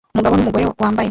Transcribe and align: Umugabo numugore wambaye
Umugabo 0.13 0.33
numugore 0.35 0.65
wambaye 0.81 0.99